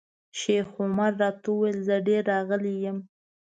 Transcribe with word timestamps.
شیخ 0.39 0.67
عمر 0.81 1.11
راته 1.21 1.47
وویل 1.51 1.77
زه 1.87 1.95
ډېر 2.07 2.21
راغلی 2.31 2.75
یم. 2.85 2.97